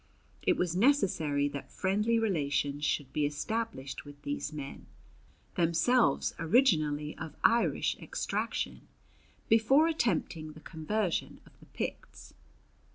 [0.41, 4.87] It was necessary that friendly relations should be established with these men,
[5.53, 8.87] themselves originally of Irish extraction,
[9.47, 12.33] before attempting the conversion of the Picts.